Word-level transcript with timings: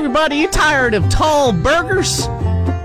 Everybody, 0.00 0.36
you 0.36 0.48
tired 0.48 0.94
of 0.94 1.06
tall 1.10 1.52
burgers? 1.52 2.26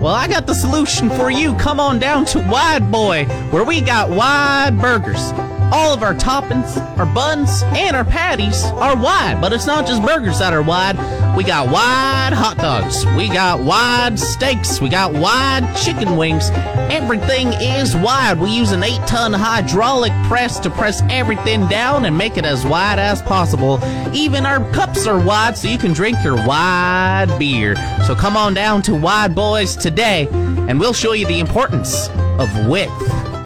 Well, 0.00 0.06
I 0.06 0.26
got 0.28 0.46
the 0.46 0.54
solution 0.54 1.10
for 1.10 1.30
you. 1.30 1.54
Come 1.56 1.78
on 1.78 1.98
down 1.98 2.24
to 2.24 2.38
Wide 2.38 2.90
Boy, 2.90 3.26
where 3.50 3.64
we 3.64 3.82
got 3.82 4.08
wide 4.08 4.78
burgers. 4.80 5.30
All 5.74 5.94
of 5.94 6.02
our 6.02 6.14
toppings, 6.14 6.76
our 6.98 7.06
buns, 7.06 7.62
and 7.62 7.96
our 7.96 8.04
patties 8.04 8.62
are 8.62 8.94
wide, 8.94 9.40
but 9.40 9.54
it's 9.54 9.66
not 9.66 9.86
just 9.86 10.02
burgers 10.02 10.38
that 10.38 10.52
are 10.52 10.60
wide. 10.60 10.98
We 11.34 11.44
got 11.44 11.72
wide 11.72 12.34
hot 12.34 12.58
dogs, 12.58 13.06
we 13.16 13.28
got 13.28 13.60
wide 13.60 14.18
steaks, 14.18 14.82
we 14.82 14.90
got 14.90 15.14
wide 15.14 15.74
chicken 15.82 16.18
wings. 16.18 16.50
Everything 16.92 17.54
is 17.54 17.96
wide. 17.96 18.38
We 18.38 18.50
use 18.50 18.72
an 18.72 18.82
8 18.82 19.06
ton 19.06 19.32
hydraulic 19.32 20.12
press 20.28 20.60
to 20.60 20.68
press 20.68 21.02
everything 21.08 21.66
down 21.68 22.04
and 22.04 22.18
make 22.18 22.36
it 22.36 22.44
as 22.44 22.66
wide 22.66 22.98
as 22.98 23.22
possible. 23.22 23.80
Even 24.12 24.44
our 24.44 24.70
cups 24.72 25.06
are 25.06 25.24
wide 25.24 25.56
so 25.56 25.68
you 25.68 25.78
can 25.78 25.94
drink 25.94 26.22
your 26.22 26.36
wide 26.36 27.34
beer. 27.38 27.76
So 28.06 28.14
come 28.14 28.36
on 28.36 28.52
down 28.52 28.82
to 28.82 28.94
Wide 28.94 29.34
Boys 29.34 29.74
today 29.74 30.28
and 30.30 30.78
we'll 30.78 30.92
show 30.92 31.12
you 31.12 31.26
the 31.26 31.40
importance 31.40 32.10
of 32.38 32.68
width. 32.68 33.31